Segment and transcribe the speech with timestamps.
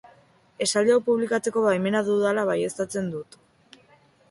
[0.65, 3.41] Esaldi hau publikatzeko baimena dudala baieztatzen dut.